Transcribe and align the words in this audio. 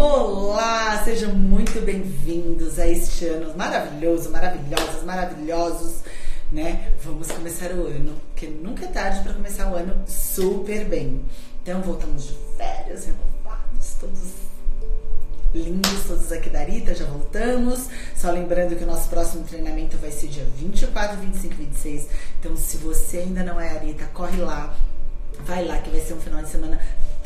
Olá, 0.00 1.02
sejam 1.04 1.34
muito 1.34 1.84
bem-vindos 1.84 2.78
a 2.78 2.86
este 2.86 3.26
ano 3.26 3.52
maravilhoso, 3.56 4.30
maravilhosos, 4.30 5.02
maravilhosos, 5.02 5.94
né? 6.52 6.92
Vamos 7.02 7.26
começar 7.32 7.72
o 7.72 7.84
ano, 7.88 8.14
porque 8.28 8.46
nunca 8.46 8.84
é 8.84 8.88
tarde 8.88 9.24
para 9.24 9.34
começar 9.34 9.68
o 9.68 9.74
ano 9.74 10.00
super 10.06 10.84
bem. 10.84 11.24
Então, 11.60 11.82
voltamos 11.82 12.28
de 12.28 12.34
férias, 12.56 13.06
renovados, 13.06 13.94
todos 13.98 14.20
lindos, 15.52 16.04
todos 16.06 16.30
aqui 16.30 16.48
da 16.48 16.62
Rita, 16.62 16.94
já 16.94 17.04
voltamos. 17.04 17.88
Só 18.14 18.30
lembrando 18.30 18.76
que 18.76 18.84
o 18.84 18.86
nosso 18.86 19.08
próximo 19.08 19.42
treinamento 19.42 19.96
vai 19.96 20.12
ser 20.12 20.28
dia 20.28 20.46
24, 20.58 21.16
25 21.16 21.54
e 21.54 21.56
26. 21.64 22.06
Então, 22.38 22.56
se 22.56 22.76
você 22.76 23.18
ainda 23.18 23.42
não 23.42 23.60
é 23.60 23.76
a 23.76 23.80
Rita, 23.80 24.04
corre 24.14 24.40
lá, 24.40 24.76
vai 25.40 25.64
lá 25.64 25.78
que 25.78 25.90
vai 25.90 26.00
ser 26.00 26.14
um 26.14 26.20
final 26.20 26.40
de 26.40 26.50
semana 26.50 26.78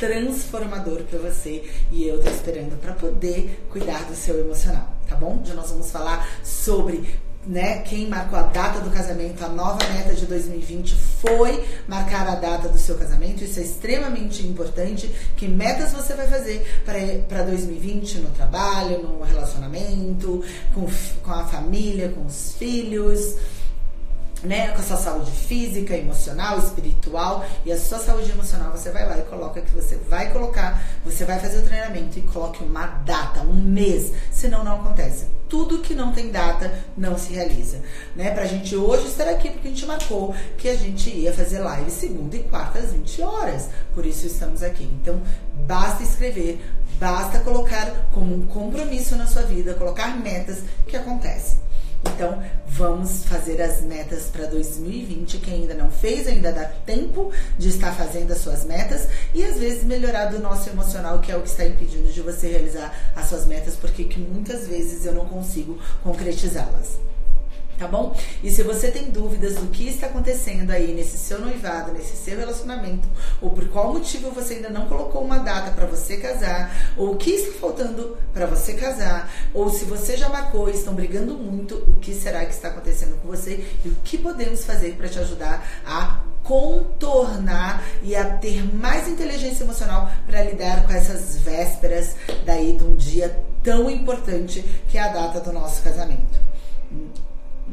transformador 0.03 1.03
para 1.03 1.17
você 1.17 1.63
e 1.89 2.05
eu 2.05 2.21
tô 2.21 2.29
esperando 2.29 2.77
para 2.81 2.91
poder 2.91 3.65
cuidar 3.69 4.03
do 4.03 4.13
seu 4.13 4.37
emocional, 4.37 4.93
tá 5.07 5.15
bom? 5.15 5.39
Hoje 5.41 5.53
nós 5.53 5.69
vamos 5.69 5.89
falar 5.91 6.27
sobre 6.43 7.09
né, 7.47 7.79
quem 7.83 8.07
marcou 8.07 8.37
a 8.37 8.43
data 8.43 8.81
do 8.81 8.89
casamento, 8.89 9.43
a 9.43 9.49
nova 9.49 9.79
meta 9.93 10.13
de 10.13 10.25
2020 10.25 10.95
foi 11.21 11.63
marcar 11.87 12.27
a 12.27 12.35
data 12.35 12.67
do 12.67 12.77
seu 12.77 12.95
casamento. 12.95 13.43
Isso 13.43 13.59
é 13.59 13.63
extremamente 13.63 14.45
importante. 14.45 15.09
Que 15.35 15.47
metas 15.47 15.91
você 15.91 16.13
vai 16.13 16.27
fazer 16.27 16.65
para 17.27 17.43
2020 17.43 18.19
no 18.19 18.29
trabalho, 18.29 19.03
no 19.03 19.23
relacionamento, 19.23 20.43
com, 20.73 20.87
com 21.21 21.31
a 21.31 21.45
família, 21.45 22.09
com 22.09 22.25
os 22.25 22.55
filhos? 22.57 23.35
Né, 24.43 24.69
com 24.69 24.81
a 24.81 24.83
sua 24.83 24.97
saúde 24.97 25.31
física, 25.31 25.95
emocional, 25.95 26.59
espiritual 26.59 27.45
e 27.65 27.71
a 27.71 27.79
sua 27.79 27.99
saúde 27.99 28.29
emocional, 28.31 28.71
você 28.71 28.91
vai 28.91 29.07
lá 29.07 29.17
e 29.17 29.23
coloca 29.23 29.61
que 29.61 29.71
você 29.71 29.95
vai 30.09 30.31
colocar, 30.31 30.83
você 31.03 31.23
vai 31.23 31.39
fazer 31.39 31.59
o 31.59 31.63
treinamento 31.63 32.19
e 32.19 32.21
coloque 32.23 32.63
uma 32.63 32.85
data, 32.85 33.41
um 33.41 33.53
mês, 33.53 34.11
senão 34.31 34.63
não 34.63 34.81
acontece. 34.81 35.27
Tudo 35.47 35.79
que 35.79 35.93
não 35.93 36.11
tem 36.11 36.31
data 36.31 36.83
não 36.97 37.17
se 37.17 37.31
realiza, 37.31 37.79
né? 38.15 38.31
Pra 38.31 38.45
gente 38.45 38.75
hoje 38.75 39.07
estar 39.07 39.29
aqui 39.29 39.51
porque 39.51 39.67
a 39.67 39.71
gente 39.71 39.85
marcou 39.85 40.35
que 40.57 40.67
a 40.67 40.75
gente 40.75 41.09
ia 41.11 41.31
fazer 41.31 41.59
live 41.59 41.91
segunda 41.91 42.35
e 42.35 42.43
quarta 42.43 42.79
às 42.79 42.91
20 42.91 43.21
horas. 43.21 43.69
Por 43.93 44.03
isso 44.03 44.25
estamos 44.25 44.63
aqui. 44.63 44.83
Então, 44.83 45.21
basta 45.67 46.01
escrever, 46.01 46.59
basta 46.99 47.39
colocar 47.39 48.07
como 48.11 48.33
um 48.33 48.47
compromisso 48.47 49.15
na 49.15 49.27
sua 49.27 49.43
vida, 49.43 49.75
colocar 49.75 50.17
metas 50.17 50.63
que 50.87 50.97
acontecem. 50.97 51.59
Então, 52.05 52.43
vamos 52.67 53.25
fazer 53.25 53.61
as 53.61 53.81
metas 53.81 54.25
para 54.25 54.45
2020. 54.45 55.37
Quem 55.39 55.61
ainda 55.61 55.73
não 55.73 55.89
fez, 55.89 56.27
ainda 56.27 56.51
dá 56.51 56.65
tempo 56.65 57.31
de 57.57 57.69
estar 57.69 57.91
fazendo 57.93 58.31
as 58.31 58.39
suas 58.39 58.65
metas 58.65 59.07
e 59.33 59.43
às 59.43 59.57
vezes 59.57 59.83
melhorar 59.83 60.25
do 60.25 60.39
nosso 60.39 60.69
emocional, 60.69 61.19
que 61.19 61.31
é 61.31 61.37
o 61.37 61.41
que 61.41 61.49
está 61.49 61.65
impedindo 61.65 62.11
de 62.11 62.21
você 62.21 62.47
realizar 62.47 62.93
as 63.15 63.25
suas 63.25 63.45
metas, 63.45 63.75
porque 63.75 64.03
que 64.03 64.19
muitas 64.19 64.67
vezes 64.67 65.05
eu 65.05 65.13
não 65.13 65.25
consigo 65.25 65.79
concretizá-las 66.03 66.97
tá 67.77 67.87
bom? 67.87 68.15
E 68.43 68.51
se 68.51 68.63
você 68.63 68.91
tem 68.91 69.09
dúvidas 69.09 69.55
do 69.55 69.67
que 69.67 69.87
está 69.87 70.07
acontecendo 70.07 70.71
aí 70.71 70.93
nesse 70.93 71.17
seu 71.17 71.39
noivado, 71.39 71.91
nesse 71.91 72.15
seu 72.15 72.37
relacionamento, 72.37 73.07
ou 73.41 73.49
por 73.49 73.67
qual 73.69 73.93
motivo 73.93 74.31
você 74.31 74.55
ainda 74.55 74.69
não 74.69 74.87
colocou 74.87 75.23
uma 75.23 75.39
data 75.39 75.71
para 75.71 75.85
você 75.85 76.17
casar, 76.17 76.93
ou 76.97 77.13
o 77.13 77.17
que 77.17 77.31
está 77.31 77.59
faltando 77.59 78.17
para 78.33 78.45
você 78.45 78.73
casar, 78.73 79.31
ou 79.53 79.69
se 79.69 79.85
você 79.85 80.17
já 80.17 80.29
marcou 80.29 80.69
e 80.69 80.73
estão 80.73 80.93
brigando 80.93 81.35
muito, 81.35 81.75
o 81.75 81.95
que 81.99 82.13
será 82.13 82.45
que 82.45 82.53
está 82.53 82.69
acontecendo 82.69 83.19
com 83.21 83.27
você 83.27 83.65
e 83.83 83.89
o 83.89 83.95
que 84.03 84.17
podemos 84.17 84.63
fazer 84.63 84.95
para 84.95 85.09
te 85.09 85.19
ajudar 85.19 85.67
a 85.85 86.21
contornar 86.43 87.81
e 88.03 88.15
a 88.15 88.25
ter 88.25 88.63
mais 88.75 89.07
inteligência 89.07 89.63
emocional 89.63 90.11
para 90.27 90.43
lidar 90.43 90.85
com 90.85 90.91
essas 90.91 91.37
vésperas 91.37 92.15
daí 92.45 92.73
de 92.73 92.83
um 92.83 92.95
dia 92.95 93.43
tão 93.63 93.89
importante 93.89 94.63
que 94.89 94.97
é 94.97 95.01
a 95.01 95.07
data 95.07 95.39
do 95.39 95.53
nosso 95.53 95.81
casamento 95.81 96.43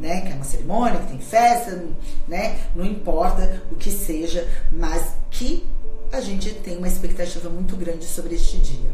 né? 0.00 0.22
Que 0.22 0.32
é 0.32 0.34
uma 0.34 0.44
cerimônia, 0.44 0.98
que 1.00 1.08
tem 1.08 1.18
festa, 1.18 1.84
né? 2.26 2.58
Não 2.74 2.84
importa 2.84 3.62
o 3.70 3.76
que 3.76 3.90
seja, 3.90 4.48
mas 4.72 5.14
que 5.30 5.64
a 6.10 6.20
gente 6.20 6.50
tem 6.54 6.78
uma 6.78 6.88
expectativa 6.88 7.48
muito 7.48 7.76
grande 7.76 8.06
sobre 8.06 8.34
este 8.34 8.56
dia. 8.56 8.90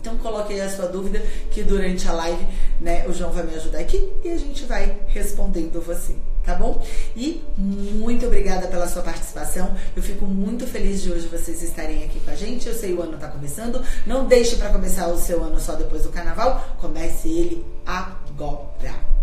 Então 0.00 0.16
coloque 0.16 0.54
aí 0.54 0.60
a 0.62 0.70
sua 0.70 0.86
dúvida 0.86 1.20
que 1.50 1.62
durante 1.62 2.08
a 2.08 2.12
live, 2.12 2.46
né, 2.80 3.06
o 3.06 3.12
João 3.12 3.30
vai 3.30 3.44
me 3.44 3.54
ajudar 3.54 3.80
aqui 3.80 4.10
e 4.24 4.30
a 4.30 4.38
gente 4.38 4.64
vai 4.64 4.96
respondendo 5.08 5.78
você, 5.82 6.16
tá 6.42 6.54
bom? 6.54 6.82
E 7.14 7.44
muito 7.58 8.24
obrigada 8.24 8.66
pela 8.68 8.88
sua 8.88 9.02
participação. 9.02 9.76
Eu 9.94 10.02
fico 10.02 10.24
muito 10.24 10.66
feliz 10.66 11.02
de 11.02 11.12
hoje 11.12 11.28
vocês 11.28 11.62
estarem 11.62 12.02
aqui 12.04 12.18
com 12.20 12.30
a 12.30 12.34
gente. 12.34 12.66
Eu 12.66 12.74
sei 12.74 12.94
o 12.94 13.02
ano 13.02 13.16
está 13.16 13.28
começando. 13.28 13.84
Não 14.06 14.26
deixe 14.26 14.56
para 14.56 14.70
começar 14.70 15.06
o 15.08 15.18
seu 15.18 15.44
ano 15.44 15.60
só 15.60 15.74
depois 15.74 16.02
do 16.02 16.08
carnaval. 16.08 16.76
Comece 16.80 17.28
ele 17.28 17.66
agora. 17.84 19.19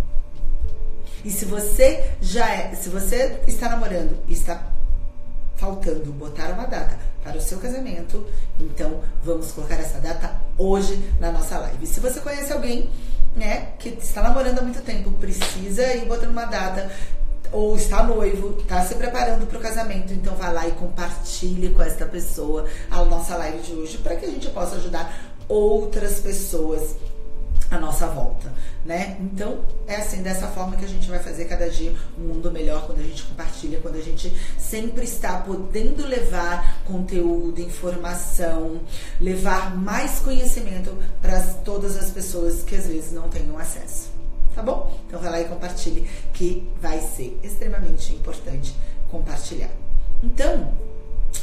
E 1.24 1.32
se 1.32 1.46
você 1.46 2.12
já 2.22 2.50
é, 2.50 2.76
se 2.76 2.90
você 2.90 3.40
está 3.48 3.70
namorando 3.70 4.18
e 4.28 4.34
está 4.34 4.62
faltando 5.56 6.12
botar 6.14 6.52
uma 6.52 6.66
data 6.66 6.98
para 7.24 7.38
o 7.38 7.42
seu 7.42 7.58
casamento, 7.58 8.26
então 8.60 9.02
vamos 9.24 9.52
colocar 9.52 9.76
essa 9.76 10.00
data 10.00 10.36
hoje 10.58 11.04
na 11.20 11.32
nossa 11.32 11.58
live. 11.58 11.86
Se 11.86 12.00
você 12.00 12.20
conhece 12.20 12.54
alguém, 12.54 12.90
né, 13.36 13.70
que 13.80 13.90
está 13.90 14.22
namorando 14.22 14.60
há 14.60 14.62
muito 14.62 14.82
tempo, 14.82 15.12
precisa 15.14 15.94
ir 15.94 16.06
botando 16.06 16.32
uma 16.32 16.46
data 16.46 16.90
ou 17.52 17.76
está 17.76 18.04
noivo, 18.04 18.58
está 18.60 18.84
se 18.84 18.96
preparando 18.96 19.46
para 19.48 19.58
o 19.58 19.62
casamento, 19.62 20.14
então 20.14 20.36
vá 20.36 20.50
lá 20.50 20.68
e 20.68 20.72
compartilhe 20.72 21.74
com 21.74 21.82
esta 21.82 22.06
pessoa 22.06 22.66
a 22.92 23.04
nossa 23.06 23.36
live 23.38 23.60
de 23.60 23.74
hoje 23.74 23.98
para 23.98 24.16
que 24.16 24.26
a 24.26 24.30
gente 24.30 24.50
possa 24.50 24.76
ajudar 24.76 25.36
outras 25.48 26.20
pessoas 26.20 26.96
à 27.70 27.80
nossa 27.80 28.08
volta 28.08 28.52
né? 28.88 29.18
Então, 29.20 29.60
é 29.86 29.98
assim, 29.98 30.24
dessa 30.24 30.48
forma 30.48 30.78
que 30.78 30.86
a 30.86 30.88
gente 30.88 31.10
vai 31.10 31.20
fazer 31.20 31.44
cada 31.46 31.70
dia 31.70 31.94
um 32.18 32.34
mundo 32.34 32.50
melhor 32.50 32.86
quando 32.88 33.00
a 33.00 33.04
gente 33.04 33.22
compartilha, 33.24 33.80
quando 33.82 33.98
a 33.98 34.02
gente 34.02 34.34
sempre 34.58 35.04
está 35.04 35.42
podendo 35.42 36.08
levar 36.08 36.82
conteúdo, 36.86 37.60
informação, 37.60 38.80
levar 39.20 39.76
mais 39.76 40.20
conhecimento 40.20 40.98
para 41.22 41.38
todas 41.66 41.98
as 41.98 42.10
pessoas 42.10 42.64
que 42.64 42.76
às 42.76 42.88
vezes 42.88 43.12
não 43.12 43.28
tenham 43.28 43.58
acesso. 43.60 44.10
Tá 44.56 44.64
bom? 44.64 44.98
Então 45.06 45.20
vai 45.20 45.30
lá 45.30 45.42
e 45.42 45.46
compartilhe 45.46 46.10
que 46.34 46.68
vai 46.82 47.00
ser 47.02 47.38
extremamente 47.44 48.14
importante 48.14 48.74
compartilhar. 49.12 49.70
Então, 50.24 50.74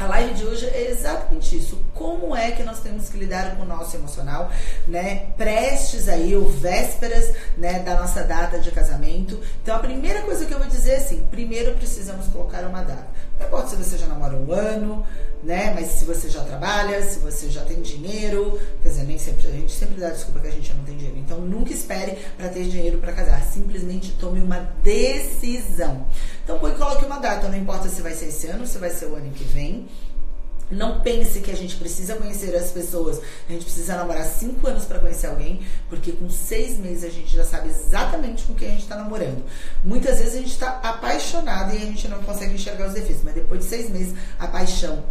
a 0.00 0.06
live 0.06 0.34
de 0.34 0.44
hoje 0.44 0.66
é 0.66 0.90
exatamente 0.90 1.56
isso. 1.56 1.78
Como 1.94 2.34
é 2.34 2.50
que 2.50 2.62
nós 2.62 2.80
temos 2.80 3.08
que 3.08 3.16
lidar 3.16 3.56
com 3.56 3.62
o 3.62 3.66
nosso 3.66 3.96
emocional, 3.96 4.50
né? 4.88 5.26
Prestes 5.36 6.08
aí, 6.08 6.34
ou 6.34 6.48
vésperas, 6.48 7.34
né, 7.56 7.80
da 7.80 8.00
nossa 8.00 8.22
data 8.24 8.58
de 8.58 8.70
casamento. 8.70 9.40
Então, 9.62 9.76
a 9.76 9.78
primeira 9.78 10.22
coisa 10.22 10.46
que 10.46 10.52
eu 10.52 10.58
vou 10.58 10.68
dizer 10.68 10.92
é 10.92 10.96
assim: 10.96 11.26
primeiro 11.30 11.74
precisamos 11.74 12.26
colocar 12.26 12.62
uma 12.64 12.82
data. 12.82 13.06
Não 13.38 13.46
importa 13.46 13.68
se 13.68 13.76
você 13.76 13.98
já 13.98 14.06
namora 14.06 14.36
um 14.36 14.52
ano, 14.52 15.06
né? 15.44 15.72
Mas 15.74 15.88
se 15.88 16.04
você 16.04 16.28
já 16.28 16.42
trabalha, 16.42 17.02
se 17.02 17.18
você 17.18 17.50
já 17.50 17.62
tem 17.64 17.80
dinheiro, 17.82 18.58
quer 18.82 18.88
dizer, 18.88 19.04
nem 19.04 19.18
sempre 19.18 19.46
a 19.46 19.50
gente 19.50 19.72
sempre 19.72 20.00
dá 20.00 20.08
desculpa 20.10 20.40
que 20.40 20.48
a 20.48 20.50
gente 20.50 20.72
não 20.72 20.84
tem 20.84 20.96
dinheiro. 20.96 21.18
Então, 21.18 21.38
nunca 21.40 21.72
espere 21.72 22.18
para 22.36 22.48
ter 22.48 22.64
dinheiro 22.64 22.98
para 22.98 23.12
casar. 23.12 23.42
Simplesmente 23.42 24.12
tome 24.12 24.40
uma 24.40 24.60
decisão. 24.82 26.06
Então, 26.42 26.58
põe 26.58 26.72
coloque 26.72 27.04
uma 27.04 27.18
data. 27.18 27.48
Não 27.48 27.58
importa 27.58 27.88
se 27.88 28.00
vai 28.00 28.14
ser 28.14 28.26
esse 28.26 28.46
ano, 28.46 28.66
se 28.66 28.78
vai 28.78 28.90
ser 28.90 29.06
o 29.06 29.14
ano 29.14 29.30
que 29.30 29.44
vem. 29.44 29.86
Não 30.70 31.00
pense 31.00 31.40
que 31.40 31.50
a 31.50 31.56
gente 31.56 31.76
precisa 31.76 32.16
conhecer 32.16 32.56
as 32.56 32.70
pessoas, 32.70 33.20
a 33.46 33.52
gente 33.52 33.66
precisa 33.66 33.96
namorar 33.96 34.24
cinco 34.24 34.66
anos 34.66 34.86
para 34.86 34.98
conhecer 34.98 35.26
alguém, 35.26 35.60
porque 35.90 36.10
com 36.10 36.30
seis 36.30 36.78
meses 36.78 37.04
a 37.04 37.10
gente 37.10 37.36
já 37.36 37.44
sabe 37.44 37.68
exatamente 37.68 38.44
com 38.44 38.54
quem 38.54 38.68
a 38.68 38.70
gente 38.70 38.82
está 38.82 38.96
namorando. 38.96 39.44
Muitas 39.84 40.18
vezes 40.18 40.34
a 40.34 40.38
gente 40.38 40.52
está 40.52 40.80
apaixonado 40.82 41.74
e 41.74 41.76
a 41.76 41.80
gente 41.80 42.08
não 42.08 42.22
consegue 42.22 42.54
enxergar 42.54 42.88
os 42.88 42.94
defeitos, 42.94 43.22
mas 43.22 43.34
depois 43.34 43.60
de 43.60 43.66
seis 43.66 43.90
meses 43.90 44.14
a 44.38 44.48
paixão 44.48 45.04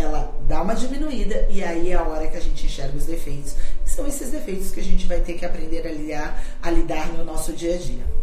ela 0.00 0.34
dá 0.48 0.62
uma 0.62 0.74
diminuída 0.74 1.46
e 1.50 1.62
aí 1.62 1.90
é 1.90 1.94
a 1.94 2.02
hora 2.02 2.26
que 2.26 2.36
a 2.36 2.40
gente 2.40 2.66
enxerga 2.66 2.96
os 2.96 3.06
defeitos. 3.06 3.54
são 3.84 4.06
esses 4.06 4.30
defeitos 4.30 4.70
que 4.70 4.80
a 4.80 4.84
gente 4.84 5.06
vai 5.06 5.20
ter 5.20 5.34
que 5.34 5.44
aprender 5.44 5.86
a 5.86 5.92
lidar, 5.92 6.44
a 6.62 6.70
lidar 6.70 7.08
no 7.12 7.24
nosso 7.24 7.52
dia 7.52 7.74
a 7.74 7.78
dia 7.78 8.20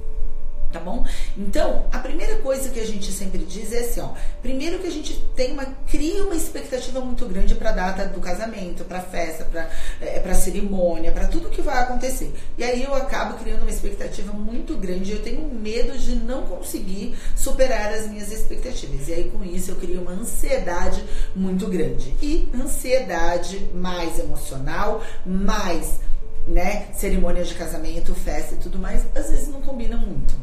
tá 0.72 0.80
bom? 0.80 1.06
Então, 1.38 1.86
a 1.92 2.00
primeira 2.00 2.38
coisa 2.40 2.69
que 2.69 2.80
a 2.80 2.86
gente 2.86 3.12
sempre 3.12 3.40
diz 3.40 3.72
é 3.72 3.80
assim, 3.80 4.02
ó, 4.02 4.10
primeiro 4.42 4.80
que 4.80 4.88
a 4.88 4.92
gente 4.92 5.14
tem 5.36 5.54
uma 5.54 5.66
cria 5.90 6.24
uma 6.24 6.36
expectativa 6.36 7.00
muito 7.00 7.25
grande 7.25 7.56
para 7.56 7.69
a 7.69 7.74
data 7.74 8.06
do 8.06 8.19
casamento, 8.19 8.84
para 8.84 9.02
festa, 9.02 9.46
para 9.46 9.69
é, 10.02 10.19
para 10.19 10.34
cerimônia, 10.34 11.12
para 11.12 11.28
tudo 11.28 11.50
que 11.50 11.62
vai 11.62 11.81
acontecer. 11.81 12.34
E 12.58 12.64
aí 12.64 12.84
eu 12.84 12.94
acabo 12.94 13.38
criando 13.38 13.62
uma 13.62 13.72
expectativa 13.72 14.34
muito 14.34 14.75
grande, 14.75 15.12
eu 15.12 15.22
tenho 15.22 15.42
medo 15.48 15.98
de 15.98 16.16
não 16.16 16.44
conseguir 16.44 17.18
superar 17.36 17.94
as 17.94 18.08
minhas 18.08 18.31
expectativas. 18.31 19.08
E 19.08 19.14
aí 19.14 19.30
com 19.30 19.44
isso 19.44 19.72
eu 19.72 19.75
crio 19.75 20.02
uma 20.02 20.12
ansiedade 20.12 21.04
muito 21.36 21.68
grande. 21.68 22.14
E 22.22 22.50
ansiedade 22.54 23.69
mais 23.74 24.19
emocional, 24.19 25.04
mais 25.25 26.00
né, 26.48 26.88
cerimônias 26.94 27.50
de 27.50 27.56
casamento, 27.56 28.16
festa 28.16 28.56
e 28.56 28.58
tudo 28.58 28.80
mais, 28.80 29.06
às 29.14 29.30
vezes 29.30 29.50
não 29.50 29.62
combinam 29.62 30.00
muito. 30.00 30.34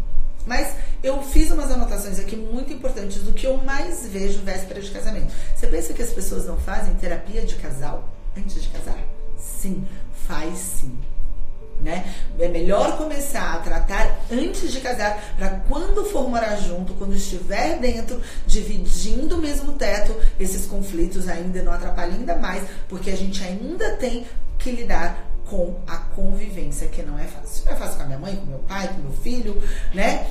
Mas 0.46 0.75
eu 1.02 1.23
fiz 1.23 1.50
umas 1.50 1.70
anotações 1.70 2.19
aqui 2.19 2.37
muito 2.37 2.73
importantes 2.73 3.23
do 3.23 3.32
que 3.32 3.46
eu 3.46 3.56
mais 3.58 4.06
vejo 4.06 4.41
véspera 4.41 4.81
de 4.81 4.91
casamento. 4.91 5.32
Você 5.56 5.67
pensa 5.67 5.93
que 5.93 6.02
as 6.02 6.11
pessoas 6.11 6.46
não 6.46 6.58
fazem 6.58 6.94
terapia 6.94 7.43
de 7.43 7.55
casal 7.56 8.08
antes 8.37 8.62
de 8.62 8.69
casar? 8.69 8.99
Sim, 9.38 9.87
Faz 10.26 10.58
sim. 10.58 10.99
Né? 11.81 12.14
É 12.38 12.49
melhor 12.49 12.96
começar 12.96 13.55
a 13.55 13.58
tratar 13.58 14.19
antes 14.31 14.73
de 14.73 14.81
casar, 14.81 15.35
para 15.37 15.50
quando 15.69 16.05
for 16.05 16.31
morar 16.31 16.56
junto, 16.56 16.94
quando 16.94 17.14
estiver 17.14 17.79
dentro, 17.79 18.23
dividindo 18.47 19.37
o 19.37 19.40
mesmo 19.40 19.73
teto, 19.73 20.14
esses 20.38 20.67
conflitos 20.67 21.29
ainda 21.29 21.62
não 21.62 21.73
atrapalhem 21.73 22.20
ainda 22.20 22.37
mais, 22.37 22.64
porque 22.88 23.11
a 23.11 23.17
gente 23.17 23.43
ainda 23.43 23.97
tem 23.97 24.25
que 24.58 24.70
lidar 24.70 25.24
com 25.49 25.75
a 25.87 25.96
convivência, 25.96 26.88
que 26.88 27.02
não 27.02 27.19
é 27.19 27.25
fácil. 27.25 27.64
Não 27.64 27.73
é 27.73 27.76
fácil 27.76 27.96
com 27.96 28.02
a 28.02 28.06
minha 28.06 28.19
mãe, 28.19 28.37
com 28.37 28.46
meu 28.46 28.58
pai, 28.61 28.88
com 28.88 29.00
meu 29.00 29.12
filho, 29.12 29.62
né? 29.93 30.31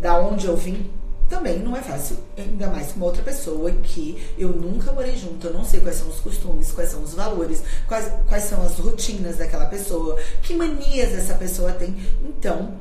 Da 0.00 0.18
onde 0.18 0.46
eu 0.46 0.56
vim, 0.56 0.90
também 1.28 1.58
não 1.58 1.76
é 1.76 1.82
fácil, 1.82 2.16
ainda 2.36 2.68
mais 2.68 2.90
com 2.90 2.96
uma 2.96 3.06
outra 3.06 3.22
pessoa 3.22 3.70
que 3.70 4.32
eu 4.38 4.48
nunca 4.48 4.92
morei 4.92 5.14
junto, 5.16 5.46
eu 5.46 5.52
não 5.52 5.64
sei 5.64 5.80
quais 5.80 5.96
são 5.96 6.08
os 6.08 6.20
costumes, 6.20 6.72
quais 6.72 6.90
são 6.90 7.02
os 7.02 7.12
valores, 7.12 7.62
quais, 7.86 8.10
quais 8.26 8.44
são 8.44 8.62
as 8.62 8.78
rotinas 8.78 9.36
daquela 9.36 9.66
pessoa, 9.66 10.18
que 10.42 10.54
manias 10.54 11.12
essa 11.12 11.34
pessoa 11.34 11.72
tem. 11.72 11.94
Então, 12.24 12.74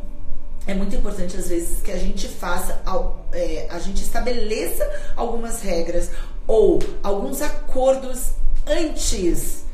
é 0.65 0.73
muito 0.73 0.95
importante 0.95 1.35
às 1.35 1.49
vezes 1.49 1.81
que 1.81 1.91
a 1.91 1.97
gente 1.97 2.27
faça, 2.27 2.81
é, 3.33 3.67
a 3.69 3.79
gente 3.79 4.01
estabeleça 4.01 4.89
algumas 5.15 5.61
regras 5.61 6.09
ou 6.47 6.79
alguns 7.03 7.41
acordos 7.41 8.31
antes 8.65 9.65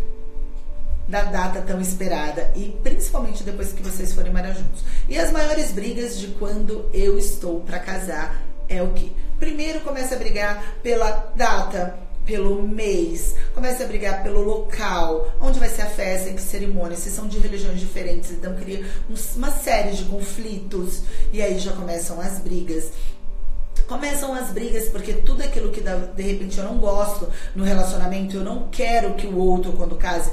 da 1.14 1.26
data 1.26 1.62
tão 1.62 1.80
esperada 1.80 2.52
e 2.56 2.76
principalmente 2.82 3.44
depois 3.44 3.72
que 3.72 3.84
vocês 3.84 4.12
forem 4.14 4.34
morar 4.34 4.52
juntos. 4.52 4.84
E 5.08 5.16
as 5.16 5.32
maiores 5.32 5.70
brigas 5.70 6.18
de 6.18 6.30
quando 6.30 6.90
eu 6.92 7.20
estou 7.20 7.60
para 7.60 7.78
casar 7.78 8.42
é 8.68 8.82
o 8.82 8.90
que? 8.94 9.14
Primeiro 9.40 9.82
começa 9.82 10.16
a 10.16 10.18
brigar 10.18 10.78
pela 10.82 11.32
data, 11.36 11.96
pelo 12.26 12.68
mês, 12.68 13.36
começa 13.54 13.84
a 13.84 13.88
brigar 13.88 14.24
pelo 14.24 14.42
local, 14.42 15.32
onde 15.40 15.60
vai 15.60 15.70
ser 15.70 15.84
a 15.84 15.88
festa, 15.88 16.32
em 16.32 16.36
que 16.36 16.42
cerimônia, 16.42 16.98
se 16.98 17.12
são 17.12 17.28
de 17.28 17.38
religiões 17.38 17.80
diferentes, 17.80 18.32
então 18.32 18.56
cria 18.56 18.84
uma 19.36 19.52
série 19.52 19.92
de 19.92 20.06
conflitos 20.06 21.02
e 21.32 21.44
aí 21.44 21.60
já 21.60 21.74
começam 21.74 22.20
as 22.20 22.40
brigas. 22.40 22.90
Começam 23.88 24.34
as 24.34 24.50
brigas 24.50 24.88
porque 24.88 25.14
tudo 25.14 25.44
aquilo 25.44 25.70
que 25.70 25.82
de 25.82 26.24
repente 26.24 26.58
eu 26.58 26.64
não 26.64 26.80
gosto 26.80 27.28
no 27.54 27.64
relacionamento, 27.64 28.38
eu 28.38 28.44
não 28.44 28.70
quero 28.72 29.14
que 29.14 29.28
o 29.28 29.38
outro, 29.38 29.74
quando 29.74 29.96
case, 29.96 30.32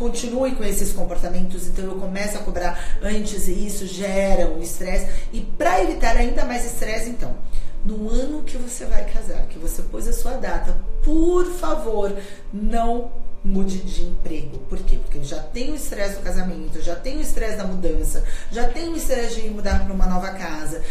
continue 0.00 0.54
com 0.56 0.64
esses 0.64 0.94
comportamentos, 0.94 1.66
então 1.66 1.84
eu 1.84 1.96
começo 1.96 2.38
a 2.38 2.40
cobrar 2.40 2.98
antes 3.02 3.46
e 3.48 3.66
isso 3.66 3.86
gera 3.86 4.46
um 4.46 4.62
estresse. 4.62 5.06
E 5.30 5.42
para 5.42 5.82
evitar 5.82 6.16
ainda 6.16 6.42
mais 6.46 6.64
estresse, 6.64 7.10
então, 7.10 7.36
no 7.84 8.08
ano 8.08 8.42
que 8.42 8.56
você 8.56 8.86
vai 8.86 9.04
casar, 9.04 9.42
que 9.46 9.58
você 9.58 9.82
pôs 9.82 10.08
a 10.08 10.12
sua 10.14 10.32
data, 10.32 10.74
por 11.04 11.44
favor, 11.52 12.16
não 12.50 13.12
mude 13.44 13.78
de 13.78 14.02
emprego. 14.04 14.58
Por 14.70 14.78
quê? 14.78 14.98
Porque 15.02 15.22
já 15.22 15.38
tenho 15.38 15.72
o 15.72 15.76
estresse 15.76 16.16
do 16.16 16.22
casamento, 16.22 16.80
já 16.80 16.96
tenho 16.96 17.18
o 17.18 17.22
estresse 17.22 17.58
da 17.58 17.64
mudança, 17.64 18.24
já 18.50 18.68
tenho 18.68 18.92
o 18.92 18.96
estresse 18.96 19.42
de 19.42 19.50
mudar 19.50 19.84
para 19.84 19.92
uma 19.92 20.06
nova 20.06 20.30
casa, 20.30 20.82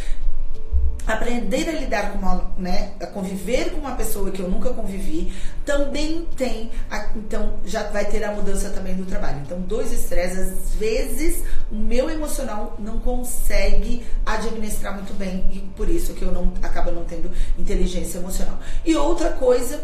aprender 1.14 1.68
a 1.68 1.72
lidar 1.72 2.12
com 2.12 2.20
uma, 2.20 2.52
né, 2.56 2.92
a 3.00 3.08
conviver 3.08 3.72
com 3.72 3.80
uma 3.80 3.96
pessoa 3.96 4.30
que 4.30 4.40
eu 4.40 4.48
nunca 4.48 4.70
convivi, 4.70 5.34
também 5.66 6.28
tem, 6.38 6.70
a, 6.90 7.10
então 7.16 7.56
já 7.66 7.84
vai 7.90 8.06
ter 8.06 8.24
a 8.24 8.32
mudança 8.32 8.70
também 8.70 8.96
do 8.96 9.06
trabalho. 9.06 9.42
Então, 9.44 9.60
dois 9.60 9.92
estresses, 9.92 10.52
às 10.52 10.76
vezes 10.76 11.44
o 11.72 11.76
meu 11.76 12.12
emocional 12.12 12.76
não 12.78 13.00
consegue 13.00 14.06
administrar 14.24 14.94
muito 14.94 15.14
bem 15.16 15.50
e 15.52 15.60
por 15.76 15.90
isso 15.90 16.14
que 16.14 16.22
eu 16.22 16.32
não 16.32 16.54
acaba 16.62 16.92
não 16.92 17.04
tendo 17.06 17.32
inteligência 17.58 18.20
emocional. 18.20 18.60
E 18.86 18.96
outra 18.96 19.32
coisa 19.32 19.84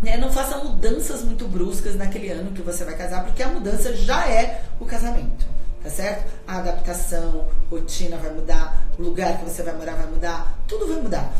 né, 0.00 0.16
não 0.16 0.30
faça 0.30 0.58
mudanças 0.58 1.22
muito 1.22 1.48
bruscas 1.48 1.96
naquele 1.96 2.30
ano 2.30 2.52
que 2.52 2.62
você 2.62 2.84
vai 2.84 2.96
casar, 2.96 3.24
porque 3.24 3.42
a 3.42 3.48
mudança 3.48 3.96
já 3.96 4.28
é 4.28 4.62
o 4.78 4.84
casamento 4.84 5.56
tá 5.86 5.90
certo? 5.90 6.32
A 6.48 6.58
adaptação, 6.58 7.46
rotina 7.70 8.16
vai 8.16 8.32
mudar, 8.32 8.85
o 8.98 9.02
lugar 9.02 9.38
que 9.38 9.44
você 9.44 9.62
vai 9.62 9.74
morar 9.76 9.94
vai 9.94 10.06
mudar, 10.06 10.58
tudo 10.66 10.86
vai 10.86 11.00
mudar. 11.00 11.32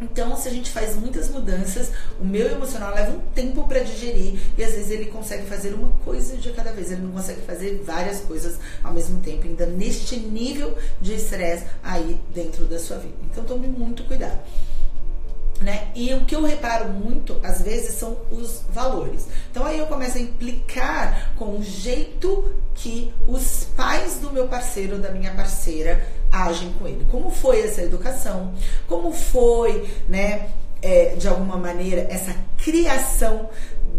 Então, 0.00 0.36
se 0.36 0.46
a 0.46 0.50
gente 0.50 0.70
faz 0.70 0.94
muitas 0.94 1.30
mudanças, 1.30 1.90
o 2.20 2.24
meu 2.24 2.50
emocional 2.50 2.94
leva 2.94 3.12
um 3.12 3.20
tempo 3.34 3.66
para 3.66 3.80
digerir 3.80 4.38
e 4.56 4.62
às 4.62 4.72
vezes 4.72 4.90
ele 4.90 5.06
consegue 5.06 5.46
fazer 5.46 5.72
uma 5.72 5.90
coisa 6.04 6.36
de 6.36 6.50
cada 6.52 6.70
vez, 6.70 6.90
ele 6.90 7.00
não 7.00 7.12
consegue 7.12 7.40
fazer 7.42 7.82
várias 7.82 8.20
coisas 8.20 8.58
ao 8.84 8.92
mesmo 8.92 9.20
tempo, 9.22 9.46
ainda 9.46 9.64
neste 9.64 10.16
nível 10.16 10.76
de 11.00 11.14
estresse 11.14 11.64
aí 11.82 12.20
dentro 12.34 12.66
da 12.66 12.78
sua 12.78 12.98
vida. 12.98 13.14
Então, 13.30 13.44
tome 13.44 13.68
muito 13.68 14.04
cuidado. 14.04 14.38
Né? 15.60 15.88
E 15.94 16.12
o 16.12 16.26
que 16.26 16.36
eu 16.36 16.44
reparo 16.44 16.90
muito, 16.90 17.40
às 17.42 17.62
vezes, 17.62 17.94
são 17.94 18.18
os 18.30 18.60
valores. 18.70 19.26
Então 19.50 19.64
aí 19.64 19.78
eu 19.78 19.86
começo 19.86 20.18
a 20.18 20.20
implicar 20.20 21.32
com 21.34 21.58
o 21.58 21.62
jeito 21.62 22.52
que 22.74 23.10
os 23.26 23.66
pais 23.74 24.16
do 24.16 24.30
meu 24.30 24.46
parceiro, 24.48 24.98
da 24.98 25.10
minha 25.10 25.32
parceira, 25.32 26.06
agem 26.44 26.72
com 26.78 26.86
ele. 26.86 27.06
Como 27.10 27.30
foi 27.30 27.62
essa 27.62 27.82
educação? 27.82 28.52
Como 28.86 29.12
foi, 29.12 29.88
né, 30.08 30.50
é, 30.82 31.14
de 31.16 31.26
alguma 31.26 31.56
maneira, 31.56 32.06
essa 32.10 32.34
criação 32.62 33.48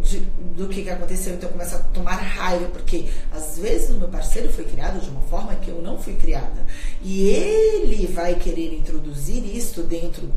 de, 0.01 0.19
do 0.56 0.68
que, 0.68 0.84
que 0.84 0.89
aconteceu? 0.89 1.34
Então 1.34 1.50
eu 1.50 1.54
começo 1.54 1.75
a 1.75 1.80
tomar 1.80 2.16
raiva, 2.16 2.66
porque 2.68 3.07
às 3.31 3.57
vezes 3.57 3.89
o 3.89 3.94
meu 3.94 4.07
parceiro 4.07 4.51
foi 4.51 4.63
criado 4.63 5.00
de 5.00 5.10
uma 5.10 5.22
forma 5.22 5.56
que 5.56 5.69
eu 5.69 5.81
não 5.81 5.98
fui 5.98 6.13
criada. 6.13 6.66
E 7.01 7.30
ele 7.30 8.07
vai 8.07 8.36
querer 8.36 8.74
introduzir 8.74 9.44
isso 9.56 9.84
dentro 9.84 10.31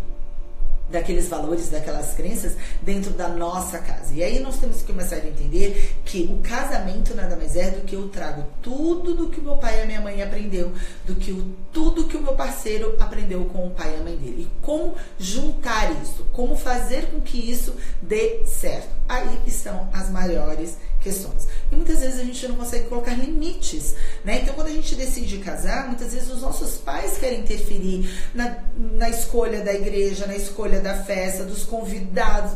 daqueles 0.91 1.29
valores, 1.29 1.69
daquelas 1.69 2.15
crenças 2.15 2.57
dentro 2.83 3.13
da 3.13 3.29
nossa 3.29 3.79
casa. 3.79 4.13
E 4.13 4.23
aí 4.23 4.41
nós 4.41 4.59
temos 4.59 4.79
que 4.79 4.93
começar 4.93 5.17
a 5.17 5.27
entender 5.27 5.97
que 6.05 6.29
o 6.33 6.39
casamento 6.39 7.15
nada 7.15 7.37
mais 7.37 7.57
é 7.57 7.71
do 7.71 7.83
que 7.83 7.95
eu 7.95 8.09
trago 8.09 8.45
tudo 8.61 9.15
do 9.15 9.29
que 9.29 9.41
o 9.41 9.43
meu 9.43 9.57
pai 9.57 9.79
e 9.79 9.83
a 9.83 9.87
minha 9.87 10.01
mãe 10.01 10.23
aprendeu, 10.23 10.73
do 11.07 11.15
que 11.15 11.33
o, 11.33 11.55
tudo 11.73 12.05
que 12.05 12.17
o 12.17 12.23
meu 12.23 12.35
parceiro 12.35 12.97
aprendeu 13.01 13.45
com 13.47 13.67
o 13.67 13.71
pai 13.71 13.95
e 13.97 14.01
a 14.01 14.03
mãe 14.03 14.17
dele. 14.17 14.49
E 14.49 14.65
como 14.65 14.95
juntar 15.19 15.93
isso, 16.03 16.27
como 16.33 16.57
fazer 16.57 17.07
com 17.07 17.21
que 17.21 17.39
isso 17.39 17.75
dê 18.03 18.45
certo. 18.45 18.89
Aí 19.09 19.41
estão 19.47 19.89
as 19.93 20.09
maiores 20.11 20.77
questões. 21.01 21.49
E 21.71 21.77
muitas 21.77 22.01
vezes 22.01 22.21
a 22.21 22.25
gente 22.25 22.47
não 22.47 22.57
consegue 22.57 22.89
colocar 22.89 23.15
limites, 23.15 23.95
né? 24.25 24.41
Então, 24.43 24.55
quando 24.55 24.69
a 24.69 24.73
gente 24.73 24.95
decide 24.95 25.39
casar, 25.39 25.87
muitas 25.87 26.13
vezes 26.13 26.31
os 26.31 26.43
nossos 26.43 26.77
pais 26.79 27.19
querem 27.19 27.41
interferir 27.41 28.09
na, 28.35 28.59
na 28.77 29.09
escolha 29.09 29.63
da 29.63 29.73
igreja, 29.73 30.27
na 30.27 30.37
escolha 30.37 30.81
da 30.81 31.03
festa, 31.03 31.45
dos 31.45 31.65
convidados. 31.65 32.53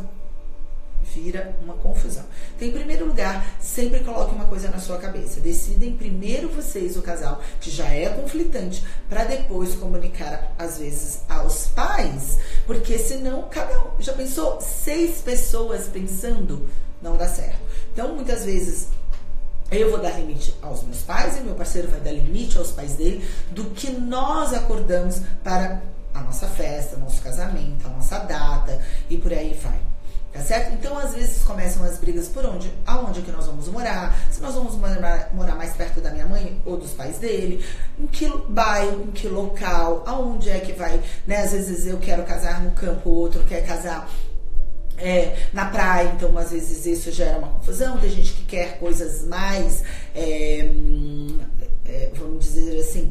Vira 1.13 1.55
uma 1.63 1.75
confusão. 1.75 2.25
Então, 2.56 2.69
em 2.69 2.73
primeiro 2.73 3.06
lugar, 3.06 3.44
sempre 3.61 4.01
coloque 4.01 4.34
uma 4.34 4.46
coisa 4.46 4.70
na 4.70 4.79
sua 4.79 4.99
cabeça. 4.99 5.41
Decidem 5.41 5.96
primeiro 5.96 6.49
vocês, 6.49 6.96
o 6.96 7.03
casal, 7.03 7.43
que 7.61 7.70
já 7.70 7.89
é 7.89 8.08
conflitante, 8.08 8.84
para 9.08 9.25
depois 9.25 9.75
comunicar, 9.75 10.55
às 10.58 10.79
vezes, 10.79 11.20
aos 11.29 11.67
pais. 11.67 12.39
Porque 12.67 12.99
senão, 12.99 13.49
cada 13.51 13.79
um. 13.81 14.01
Já 14.01 14.13
pensou? 14.15 14.61
Seis 14.61 15.20
pessoas 15.20 15.87
pensando? 15.89 16.69
Não 17.03 17.17
dá 17.17 17.29
certo. 17.29 17.61
Então, 17.93 18.15
muitas 18.15 18.44
vezes, 18.44 18.89
eu 19.70 19.91
vou 19.91 20.01
dar 20.01 20.19
limite 20.19 20.55
aos 20.63 20.82
meus 20.84 21.03
pais 21.03 21.37
e 21.37 21.41
meu 21.41 21.55
parceiro 21.55 21.89
vai 21.89 22.01
dar 22.01 22.13
limite 22.13 22.56
aos 22.56 22.70
pais 22.70 22.94
dele 22.94 23.29
do 23.51 23.65
que 23.70 23.91
nós 23.91 24.53
acordamos 24.53 25.20
para 25.43 25.82
a 26.15 26.20
nossa 26.20 26.46
festa, 26.46 26.96
nosso 26.96 27.20
casamento, 27.20 27.87
a 27.87 27.91
nossa 27.91 28.19
data 28.20 28.81
e 29.11 29.19
por 29.19 29.32
aí 29.32 29.58
vai. 29.63 29.94
Tá 30.34 30.41
certo? 30.41 30.72
Então, 30.74 30.98
às 30.98 31.14
vezes 31.14 31.44
começam 31.44 31.84
as 31.84 31.96
brigas 31.96 32.26
por 32.26 32.44
onde, 32.44 32.69
aonde 32.84 33.20
é 33.20 33.22
que 33.22 33.31
nós 33.31 33.46
vamos 33.46 33.69
morar, 33.69 34.19
se 34.32 34.43
nós 34.43 34.53
vamos 34.53 34.74
morar, 34.74 35.31
morar 35.32 35.55
mais 35.55 35.74
perto 35.74 36.00
da 36.00 36.10
minha 36.10 36.26
mãe 36.26 36.60
ou 36.67 36.76
dos 36.76 36.91
pais 36.91 37.19
dele, 37.19 37.64
em 37.96 38.08
que 38.08 38.29
bairro, 38.48 39.03
em 39.03 39.12
que 39.12 39.29
local, 39.29 40.03
aonde 40.05 40.50
é 40.50 40.58
que 40.58 40.72
vai, 40.72 41.00
né? 41.24 41.43
Às 41.43 41.53
vezes 41.53 41.86
eu 41.86 41.98
quero 41.98 42.24
casar 42.24 42.60
no 42.64 42.72
campo, 42.72 43.10
o 43.10 43.14
outro 43.14 43.44
quer 43.44 43.64
casar 43.64 44.10
é, 44.98 45.36
na 45.53 45.67
praia, 45.67 46.12
então 46.17 46.36
às 46.36 46.50
vezes 46.50 46.84
isso 46.84 47.12
gera 47.12 47.38
uma 47.38 47.48
confusão. 47.50 47.96
Tem 47.98 48.10
gente 48.10 48.32
que 48.32 48.44
quer 48.44 48.81
coisas 48.81 49.24
mais, 49.29 49.84
é, 50.17 50.69
é, 51.86 52.10
vamos 52.17 52.44
dizer 52.44 52.81
assim, 52.81 53.08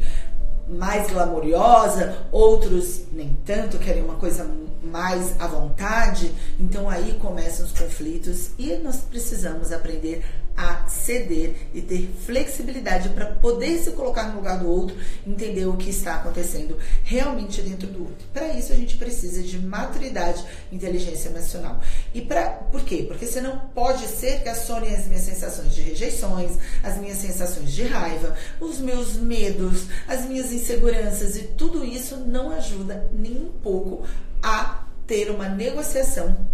mais 0.67 1.09
glamourosa, 1.11 2.17
outros 2.31 3.03
nem 3.11 3.37
tanto, 3.45 3.77
querem 3.77 4.03
uma 4.03 4.15
coisa 4.15 4.49
mais 4.83 5.39
à 5.39 5.47
vontade. 5.47 6.33
Então 6.59 6.89
aí 6.89 7.17
começam 7.19 7.65
os 7.65 7.71
conflitos 7.71 8.51
e 8.57 8.75
nós 8.77 8.97
precisamos 8.97 9.71
aprender 9.71 10.23
a 10.55 10.87
ceder 10.87 11.55
e 11.73 11.81
ter 11.81 12.13
flexibilidade 12.25 13.09
para 13.09 13.25
poder 13.25 13.79
se 13.79 13.91
colocar 13.91 14.29
no 14.29 14.35
lugar 14.35 14.59
do 14.59 14.69
outro, 14.69 14.95
entender 15.25 15.65
o 15.65 15.75
que 15.75 15.89
está 15.89 16.15
acontecendo 16.15 16.77
realmente 17.03 17.61
dentro 17.61 17.87
do 17.87 18.01
outro. 18.01 18.27
Para 18.31 18.53
isso 18.53 18.71
a 18.71 18.75
gente 18.75 18.97
precisa 18.97 19.41
de 19.41 19.59
maturidade, 19.59 20.43
inteligência 20.71 21.29
emocional. 21.29 21.79
E 22.13 22.21
para 22.21 22.49
por 22.49 22.83
quê? 22.83 23.05
Porque 23.07 23.25
senão 23.25 23.59
pode 23.73 24.07
ser 24.07 24.43
que 24.43 24.49
acione 24.49 24.93
as 24.93 25.07
minhas 25.07 25.23
sensações 25.23 25.73
de 25.73 25.81
rejeições, 25.81 26.57
as 26.83 26.97
minhas 26.97 27.17
sensações 27.17 27.71
de 27.71 27.83
raiva, 27.83 28.35
os 28.59 28.79
meus 28.79 29.15
medos, 29.15 29.87
as 30.07 30.25
minhas 30.25 30.51
inseguranças 30.51 31.35
e 31.35 31.43
tudo 31.43 31.83
isso 31.83 32.17
não 32.17 32.51
ajuda 32.51 33.09
nem 33.11 33.37
um 33.37 33.51
pouco 33.61 34.05
a 34.41 34.83
ter 35.07 35.29
uma 35.29 35.49
negociação 35.49 36.52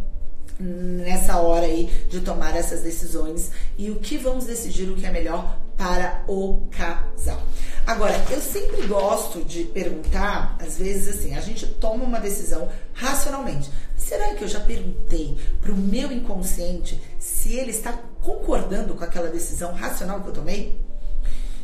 nessa 0.60 1.38
hora 1.38 1.66
aí 1.66 1.86
de 2.10 2.20
tomar 2.20 2.56
essas 2.56 2.82
decisões 2.82 3.50
e 3.78 3.90
o 3.90 3.96
que 4.00 4.18
vamos 4.18 4.46
decidir 4.46 4.90
o 4.90 4.96
que 4.96 5.06
é 5.06 5.12
melhor 5.12 5.58
para 5.78 6.26
o 6.28 6.68
casal. 6.70 7.42
Agora, 7.88 8.14
eu 8.30 8.42
sempre 8.42 8.86
gosto 8.86 9.44
de 9.44 9.64
perguntar, 9.64 10.58
às 10.60 10.78
vezes 10.78 11.16
assim, 11.16 11.36
a 11.36 11.42
gente 11.42 11.66
toma 11.66 12.04
uma 12.04 12.20
decisão 12.20 12.70
racionalmente. 12.94 13.72
Será 13.98 14.36
que 14.36 14.44
eu 14.44 14.48
já 14.48 14.60
perguntei 14.60 15.38
para 15.62 15.72
o 15.72 15.78
meu 15.78 16.12
inconsciente 16.12 17.02
se 17.18 17.54
ele 17.54 17.72
está 17.72 17.94
concordando 18.22 18.94
com 18.94 19.04
aquela 19.04 19.30
decisão 19.30 19.74
racional 19.74 20.22
que 20.22 20.28
eu 20.28 20.34
tomei? 20.34 20.80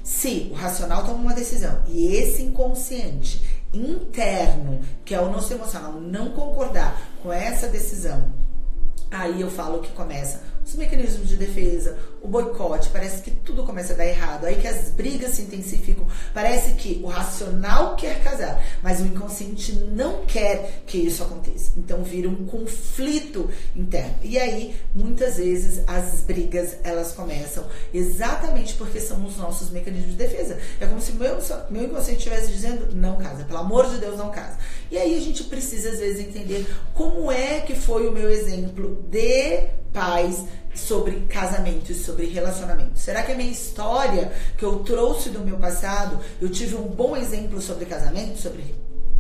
Se 0.02 0.50
o 0.52 0.56
racional 0.56 1.04
toma 1.04 1.20
uma 1.20 1.34
decisão 1.34 1.84
e 1.88 2.16
esse 2.16 2.44
inconsciente 2.44 3.44
interno, 3.74 4.80
que 5.04 5.14
é 5.14 5.20
o 5.20 5.30
nosso 5.30 5.52
emocional, 5.54 5.94
não 6.00 6.30
concordar 6.30 7.00
com 7.22 7.34
essa 7.34 7.68
decisão, 7.68 8.32
aí 9.12 9.42
eu 9.42 9.50
falo 9.50 9.80
que 9.80 9.92
começa 9.92 10.44
os 10.66 10.76
mecanismos 10.76 11.30
de 11.30 11.38
defesa, 11.38 11.98
o 12.26 12.28
boicote, 12.28 12.90
parece 12.90 13.22
que 13.22 13.30
tudo 13.30 13.64
começa 13.64 13.94
a 13.94 13.96
dar 13.96 14.06
errado, 14.06 14.46
aí 14.46 14.56
que 14.56 14.68
as 14.68 14.90
brigas 14.90 15.34
se 15.34 15.44
intensificam, 15.44 16.08
parece 16.34 16.72
que 16.74 17.00
o 17.04 17.08
racional 17.08 17.96
quer 17.96 18.22
casar, 18.24 18.62
mas 18.82 19.00
o 19.00 19.06
inconsciente 19.06 19.74
não 19.74 20.26
quer 20.26 20.82
que 20.88 20.98
isso 20.98 21.22
aconteça. 21.22 21.72
Então 21.78 22.04
vira 22.04 22.28
um 22.28 22.48
conflito 22.48 23.50
interno. 23.76 24.16
E 24.24 24.40
aí, 24.40 24.76
muitas 24.96 25.38
vezes, 25.38 25.84
as 25.86 26.22
brigas 26.22 26.78
elas 26.84 27.12
começam 27.12 27.66
exatamente 27.94 28.74
porque 28.74 29.00
são 29.00 29.24
os 29.24 29.38
nossos 29.38 29.70
mecanismos 29.70 30.12
de 30.12 30.18
defesa. 30.18 30.58
É 30.80 30.88
como 30.88 31.00
se 31.00 31.12
meu, 31.12 31.38
meu 31.70 31.84
inconsciente 31.84 32.18
estivesse 32.18 32.52
dizendo, 32.52 32.96
não 32.96 33.18
casa, 33.18 33.44
pelo 33.44 33.60
amor 33.60 33.88
de 33.88 34.00
Deus, 34.00 34.18
não 34.18 34.32
casa. 34.32 34.58
E 34.90 34.98
aí 34.98 35.16
a 35.16 35.22
gente 35.22 35.44
precisa, 35.44 35.90
às 35.90 36.00
vezes, 36.00 36.26
entender 36.26 36.66
como 36.96 37.32
é 37.32 37.60
que 37.60 37.76
foi 37.76 38.08
o 38.08 38.12
meu 38.12 38.30
exemplo 38.30 39.06
de 39.12 39.68
pais 39.94 40.44
sobre 40.76 41.22
casamento 41.22 41.92
e 41.92 41.96
sobre 41.96 42.28
relacionamento? 42.28 43.00
Será 43.00 43.24
que 43.24 43.32
a 43.32 43.36
minha 43.36 43.52
história 43.52 44.32
que 44.58 44.64
eu 44.64 44.80
trouxe 44.80 45.30
do 45.30 45.40
meu 45.40 45.58
passado, 45.58 46.20
eu 46.42 46.50
tive 46.50 46.76
um 46.76 46.88
bom 46.88 47.16
exemplo 47.16 47.62
sobre 47.62 47.86
casamento, 47.86 48.40
sobre 48.40 48.76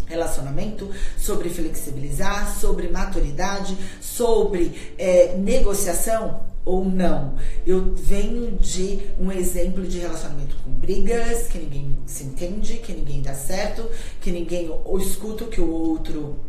relacionamento, 0.08 0.90
sobre 1.18 1.50
flexibilizar, 1.50 2.56
sobre 2.60 2.88
maturidade, 2.88 3.78
sobre 4.00 4.94
é, 4.98 5.36
negociação 5.38 6.42
ou 6.64 6.86
não? 6.86 7.36
Eu 7.66 7.94
venho 7.96 8.52
de 8.52 9.02
um 9.20 9.32
exemplo 9.32 9.86
de 9.86 10.00
relacionamento 10.00 10.56
com 10.64 10.72
brigas, 10.72 11.48
que 11.48 11.58
ninguém 11.58 11.98
se 12.06 12.24
entende, 12.24 12.78
que 12.78 12.94
ninguém 12.94 13.22
dá 13.22 13.34
certo, 13.34 13.90
que 14.22 14.32
ninguém 14.32 14.72
escuta 15.00 15.46
o 15.46 15.48
que 15.48 15.62
o 15.62 15.72
outro 15.72 16.40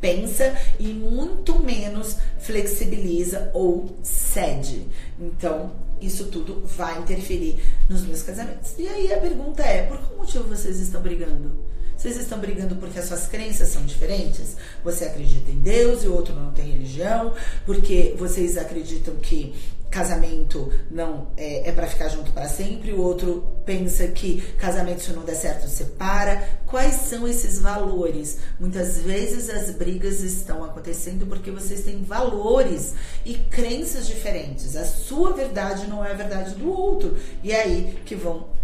pensa 0.00 0.56
e 0.78 0.88
muito 0.88 1.58
menos 1.58 2.16
flexibiliza 2.38 3.50
ou 3.52 3.96
cede. 4.02 4.86
Então, 5.18 5.72
isso 6.00 6.26
tudo 6.26 6.62
vai 6.76 6.98
interferir 6.98 7.62
nos 7.88 8.02
meus 8.02 8.22
casamentos. 8.22 8.72
E 8.78 8.88
aí 8.88 9.12
a 9.12 9.20
pergunta 9.20 9.62
é: 9.62 9.82
por 9.82 9.98
qual 9.98 10.18
motivo 10.18 10.44
vocês 10.44 10.80
estão 10.80 11.00
brigando? 11.00 11.70
Vocês 11.96 12.16
estão 12.16 12.38
brigando 12.38 12.76
porque 12.76 12.98
as 12.98 13.04
suas 13.04 13.26
crenças 13.26 13.68
são 13.68 13.84
diferentes? 13.84 14.56
Você 14.82 15.04
acredita 15.04 15.50
em 15.50 15.58
Deus 15.58 16.02
e 16.02 16.08
o 16.08 16.14
outro 16.14 16.34
não 16.34 16.50
tem 16.50 16.72
religião? 16.72 17.34
Porque 17.66 18.14
vocês 18.18 18.56
acreditam 18.56 19.16
que 19.16 19.54
casamento 19.90 20.72
não 20.90 21.28
é, 21.36 21.68
é 21.68 21.72
para 21.72 21.86
ficar 21.86 22.08
junto 22.08 22.30
para 22.32 22.48
sempre, 22.48 22.92
o 22.92 23.00
outro 23.00 23.44
pensa 23.64 24.06
que 24.06 24.40
casamento 24.52 25.02
se 25.02 25.12
não 25.12 25.24
der 25.24 25.34
certo 25.34 25.68
separa. 25.68 26.48
Quais 26.66 26.94
são 26.94 27.26
esses 27.26 27.58
valores? 27.58 28.38
Muitas 28.58 28.98
vezes 28.98 29.50
as 29.50 29.70
brigas 29.70 30.20
estão 30.20 30.64
acontecendo 30.64 31.26
porque 31.26 31.50
vocês 31.50 31.82
têm 31.82 32.02
valores 32.02 32.94
e 33.24 33.34
crenças 33.34 34.06
diferentes. 34.06 34.76
A 34.76 34.84
sua 34.84 35.32
verdade 35.32 35.86
não 35.88 36.04
é 36.04 36.12
a 36.12 36.14
verdade 36.14 36.54
do 36.54 36.70
outro. 36.70 37.16
E 37.42 37.52
é 37.52 37.62
aí 37.62 37.98
que 38.04 38.14
vão 38.14 38.59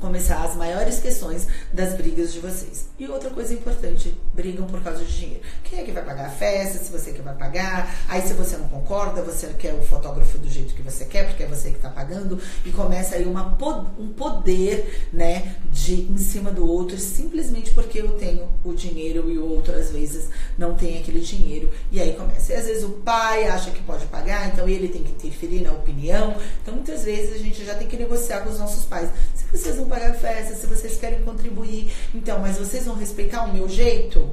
começar 0.00 0.44
as 0.44 0.54
maiores 0.54 0.98
questões 0.98 1.46
das 1.72 1.94
brigas 1.94 2.32
de 2.32 2.40
vocês. 2.40 2.88
E 2.98 3.06
outra 3.08 3.30
coisa 3.30 3.54
importante, 3.54 4.14
brigam 4.34 4.66
por 4.66 4.82
causa 4.82 5.04
de 5.04 5.16
dinheiro. 5.16 5.42
Quem 5.64 5.80
é 5.80 5.84
que 5.84 5.92
vai 5.92 6.04
pagar 6.04 6.26
a 6.26 6.30
festa? 6.30 6.78
Se 6.78 6.90
você 6.90 7.12
que 7.12 7.22
vai 7.22 7.34
pagar. 7.34 7.94
Aí 8.08 8.22
se 8.22 8.34
você 8.34 8.56
não 8.56 8.68
concorda, 8.68 9.22
você 9.22 9.46
quer 9.58 9.74
o 9.74 9.82
fotógrafo 9.82 10.38
do 10.38 10.48
jeito 10.48 10.74
que 10.74 10.82
você 10.82 11.04
quer, 11.04 11.28
porque 11.28 11.42
é 11.42 11.46
você 11.46 11.70
que 11.70 11.76
está 11.76 11.88
pagando. 11.88 12.40
E 12.64 12.70
começa 12.70 13.16
aí 13.16 13.24
uma, 13.24 13.56
um 13.98 14.08
poder, 14.08 15.08
né, 15.12 15.56
de 15.72 16.02
em 16.02 16.18
cima 16.18 16.50
do 16.50 16.68
outro, 16.68 16.98
simplesmente 16.98 17.70
porque 17.72 18.00
eu 18.00 18.12
tenho 18.12 18.48
o 18.64 18.74
dinheiro 18.74 19.30
e 19.30 19.38
o 19.38 19.48
outro 19.48 19.74
às 19.74 19.90
vezes 19.90 20.28
não 20.56 20.74
tem 20.74 20.98
aquele 20.98 21.20
dinheiro. 21.20 21.70
E 21.90 22.00
aí 22.00 22.14
começa. 22.14 22.52
E 22.52 22.56
às 22.56 22.66
vezes 22.66 22.84
o 22.84 22.90
pai 22.90 23.48
acha 23.48 23.70
que 23.70 23.82
pode 23.82 24.04
pagar, 24.06 24.48
então 24.48 24.68
ele 24.68 24.88
tem 24.88 25.02
que 25.02 25.12
interferir 25.12 25.62
na 25.62 25.72
opinião. 25.72 26.36
Então 26.62 26.74
muitas 26.74 27.04
vezes 27.04 27.34
a 27.34 27.38
gente 27.38 27.64
já 27.64 27.74
tem 27.74 27.88
que 27.88 27.96
negociar 27.96 28.40
com 28.40 28.50
os 28.50 28.58
nossos 28.58 28.84
pais. 28.84 29.08
Se 29.34 29.44
vocês 29.56 29.76
não 29.76 29.85
pagar 29.86 30.14
festa, 30.14 30.54
se 30.54 30.66
vocês 30.66 30.96
querem 30.96 31.22
contribuir, 31.22 31.92
então, 32.14 32.38
mas 32.38 32.58
vocês 32.58 32.84
vão 32.84 32.94
respeitar 32.94 33.44
o 33.44 33.52
meu 33.52 33.68
jeito? 33.68 34.30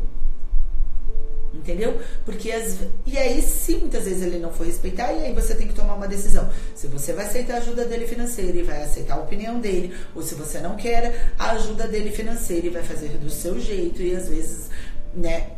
Entendeu? 1.54 2.02
Porque 2.26 2.52
as. 2.52 2.80
E 3.06 3.16
aí, 3.16 3.40
se 3.42 3.78
muitas 3.78 4.06
vezes 4.06 4.24
ele 4.24 4.40
não 4.40 4.52
for 4.52 4.66
respeitar, 4.66 5.14
e 5.14 5.26
aí 5.26 5.34
você 5.34 5.54
tem 5.54 5.68
que 5.68 5.74
tomar 5.74 5.94
uma 5.94 6.08
decisão. 6.08 6.50
Se 6.74 6.88
você 6.88 7.14
vai 7.14 7.26
aceitar 7.26 7.56
a 7.56 7.58
ajuda 7.58 7.86
dele 7.86 8.08
financeira 8.08 8.58
e 8.58 8.64
vai 8.64 8.82
aceitar 8.82 9.16
a 9.16 9.22
opinião 9.22 9.60
dele, 9.60 9.96
ou 10.16 10.24
se 10.24 10.34
você 10.34 10.60
não 10.60 10.76
quer 10.76 11.32
a 11.38 11.52
ajuda 11.52 11.88
dele 11.88 12.12
financeira 12.12 12.66
e 12.66 12.70
vai 12.72 12.82
fazer 12.82 13.10
do 13.20 13.30
seu 13.30 13.60
jeito, 13.60 14.02
e 14.02 14.16
às 14.16 14.28
vezes, 14.28 14.70
né, 15.14 15.52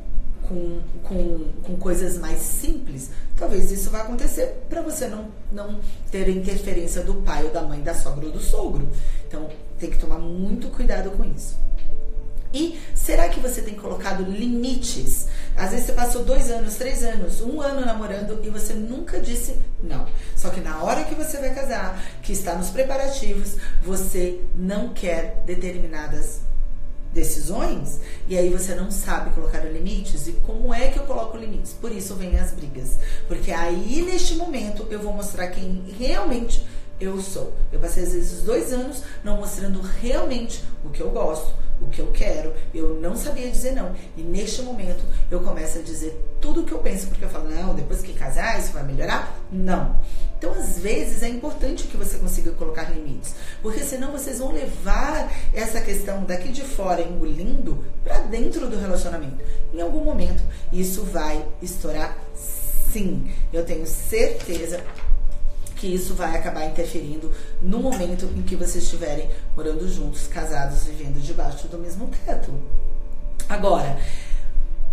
com, 0.47 0.79
com, 1.03 1.51
com 1.63 1.77
coisas 1.77 2.17
mais 2.17 2.39
simples, 2.39 3.09
talvez 3.37 3.71
isso 3.71 3.89
vá 3.89 4.01
acontecer 4.01 4.65
para 4.69 4.81
você 4.81 5.07
não, 5.07 5.27
não 5.51 5.79
ter 6.11 6.29
interferência 6.29 7.01
do 7.03 7.15
pai 7.15 7.43
ou 7.43 7.51
da 7.51 7.61
mãe, 7.61 7.81
da 7.81 7.93
sogra 7.93 8.25
ou 8.25 8.31
do 8.31 8.39
sogro. 8.39 8.87
Então, 9.27 9.49
tem 9.79 9.89
que 9.89 9.97
tomar 9.97 10.19
muito 10.19 10.67
cuidado 10.69 11.11
com 11.11 11.23
isso. 11.23 11.57
E 12.53 12.79
será 12.95 13.27
que 13.27 13.41
você 13.41 13.61
tem 13.61 13.75
colocado 13.75 14.23
limites? 14.23 15.27
Às 15.57 15.71
vezes 15.71 15.87
você 15.87 15.91
passou 15.91 16.23
dois 16.23 16.49
anos, 16.49 16.75
três 16.75 17.03
anos, 17.03 17.41
um 17.41 17.59
ano 17.59 17.85
namorando 17.85 18.39
e 18.45 18.49
você 18.49 18.73
nunca 18.73 19.19
disse 19.19 19.57
não. 19.83 20.07
Só 20.37 20.49
que 20.49 20.61
na 20.61 20.81
hora 20.81 21.03
que 21.03 21.13
você 21.13 21.37
vai 21.37 21.53
casar, 21.53 22.01
que 22.23 22.31
está 22.31 22.55
nos 22.55 22.69
preparativos, 22.69 23.57
você 23.83 24.39
não 24.55 24.93
quer 24.93 25.43
determinadas 25.45 26.39
decisões 27.15 28.01
e 28.27 28.37
aí 28.37 28.49
você 28.49 28.75
não 28.75 28.91
sabe 28.91 29.33
colocar 29.33 29.59
limites. 29.61 30.27
E 30.27 30.33
como 30.45 30.73
é 30.73 30.89
que 30.89 30.99
eu 30.99 31.03
coloco 31.03 31.37
limites? 31.37 31.73
Por 31.73 31.91
isso 31.91 32.13
vem 32.15 32.37
as 32.37 32.51
brigas. 32.51 32.99
Porque 33.27 33.51
aí 33.51 34.03
neste 34.05 34.35
momento 34.35 34.85
eu 34.91 34.99
vou 34.99 35.13
mostrar 35.13 35.47
quem 35.47 35.83
realmente 35.97 36.63
eu 36.99 37.19
sou. 37.21 37.53
Eu 37.71 37.79
passei 37.79 38.03
às 38.03 38.11
vezes 38.11 38.43
dois 38.43 38.71
anos 38.71 39.01
não 39.23 39.37
mostrando 39.37 39.81
realmente 39.81 40.63
o 40.83 40.89
que 40.89 41.01
eu 41.01 41.09
gosto, 41.09 41.53
o 41.81 41.87
que 41.87 41.99
eu 41.99 42.07
quero. 42.11 42.53
Eu 42.73 42.99
não 43.01 43.15
sabia 43.15 43.49
dizer 43.49 43.71
não. 43.71 43.93
E 44.15 44.21
neste 44.21 44.61
momento 44.61 45.03
eu 45.29 45.41
começo 45.41 45.79
a 45.79 45.81
dizer 45.81 46.19
tudo 46.41 46.61
o 46.61 46.63
que 46.63 46.71
eu 46.71 46.79
penso, 46.79 47.07
porque 47.07 47.25
eu 47.25 47.29
falo, 47.29 47.49
não, 47.49 47.73
depois 47.73 48.01
que 48.01 48.13
casar, 48.13 48.59
isso 48.59 48.71
vai 48.71 48.83
melhorar? 48.83 49.39
Não. 49.51 49.99
Então, 50.37 50.51
às 50.53 50.77
vezes, 50.77 51.23
é 51.23 51.29
importante 51.29 51.87
que 51.87 51.97
você 51.97 52.17
consiga 52.17 52.51
colocar 52.51 52.83
limites, 52.91 53.33
porque 53.61 53.79
senão 53.79 54.11
vocês 54.11 54.39
vão 54.39 54.51
levar 54.51 55.31
essa 55.53 55.81
questão 55.81 56.23
daqui 56.23 56.49
de 56.49 56.61
fora 56.61 57.01
engolindo 57.01 57.83
para 58.03 58.19
dentro 58.19 58.67
do 58.67 58.77
relacionamento. 58.77 59.43
Em 59.73 59.81
algum 59.81 60.03
momento, 60.03 60.43
isso 60.71 61.03
vai 61.03 61.43
estourar 61.61 62.17
sim. 62.35 63.31
Eu 63.51 63.65
tenho 63.65 63.87
certeza 63.87 64.83
que 65.85 65.93
isso 65.93 66.15
vai 66.15 66.35
acabar 66.35 66.65
interferindo 66.65 67.31
no 67.61 67.77
momento 67.77 68.25
em 68.35 68.41
que 68.41 68.55
vocês 68.55 68.83
estiverem 68.83 69.29
morando 69.55 69.87
juntos, 69.87 70.25
casados, 70.25 70.85
vivendo 70.85 71.21
debaixo 71.21 71.67
do 71.67 71.77
mesmo 71.77 72.09
teto. 72.25 72.51
Agora, 73.47 73.99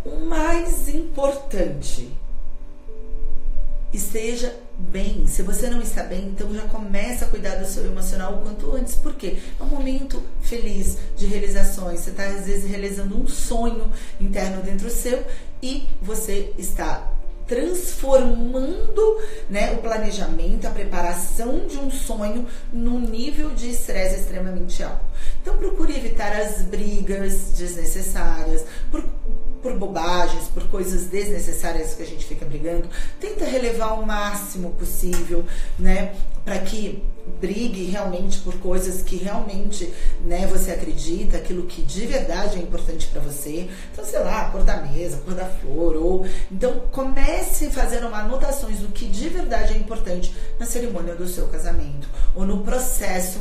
o 0.05 0.27
mais 0.27 0.91
importante, 0.91 2.11
esteja 3.91 4.55
bem. 4.77 5.27
Se 5.27 5.43
você 5.43 5.71
não 5.71 5.81
está 5.81 6.03
bem, 6.03 6.27
então 6.27 6.55
já 6.55 6.65
começa 6.65 7.25
a 7.25 7.29
cuidar 7.29 7.55
do 7.55 7.67
seu 7.67 7.87
emocional 7.87 8.35
o 8.35 8.43
quanto 8.43 8.73
antes. 8.73 8.95
Por 8.95 9.15
quê? 9.15 9.39
É 9.59 9.63
um 9.63 9.69
momento 9.69 10.23
feliz 10.43 10.99
de 11.17 11.25
realizações. 11.25 12.01
Você 12.01 12.11
está, 12.11 12.27
às 12.27 12.45
vezes, 12.45 12.69
realizando 12.69 13.17
um 13.17 13.27
sonho 13.27 13.91
interno 14.21 14.63
dentro 14.63 14.91
seu 14.91 15.25
e 15.63 15.89
você 16.03 16.53
está 16.59 17.11
transformando 17.53 19.21
né, 19.51 19.73
o 19.73 19.79
planejamento, 19.79 20.67
a 20.67 20.71
preparação 20.71 21.67
de 21.67 21.77
um 21.77 21.91
sonho 21.91 22.47
num 22.73 22.99
nível 22.99 23.51
de 23.51 23.69
estresse 23.69 24.21
extremamente 24.21 24.83
alto. 24.83 25.05
Então 25.43 25.59
procure 25.59 25.95
evitar 25.95 26.33
as 26.33 26.63
brigas 26.63 27.53
desnecessárias, 27.55 28.65
por 29.63 29.79
bobagens, 29.79 30.49
por 30.49 30.65
coisas 30.69 31.05
desnecessárias 31.05 31.95
que 31.95 32.03
a 32.03 32.07
gente 32.07 32.27
fica 32.27 32.45
brigando. 32.45 32.89
Tenta 33.21 33.45
relevar 33.45 33.93
o 33.93 34.05
máximo 34.05 34.71
possível, 34.73 35.45
né? 35.79 36.15
Para 36.45 36.59
que 36.59 37.03
brigue 37.41 37.85
realmente 37.85 38.41
por 38.41 38.55
coisas 38.59 39.01
que 39.03 39.17
realmente 39.17 39.93
né, 40.25 40.45
você 40.49 40.73
acredita, 40.73 41.37
aquilo 41.37 41.67
que 41.67 41.81
de 41.83 42.05
verdade 42.05 42.59
é 42.59 42.61
importante 42.61 43.07
para 43.07 43.21
você. 43.21 43.69
Então, 43.93 44.05
sei 44.05 44.19
lá, 44.19 44.51
cor 44.51 44.65
da 44.65 44.79
mesa, 44.79 45.19
cor 45.19 45.35
da 45.35 45.45
flor, 45.45 45.95
ou 45.97 46.27
então 46.51 46.83
comece 46.91 47.71
fazendo 47.71 48.09
anotações 48.09 48.79
do 48.79 48.89
que 48.89 49.07
de 49.07 49.29
verdade 49.29 49.75
é 49.75 49.77
importante 49.77 50.35
na 50.59 50.67
cerimônia 50.67 51.15
do 51.15 51.29
seu 51.29 51.47
casamento 51.47 52.09
ou 52.35 52.45
no 52.45 52.65
processo 52.65 53.39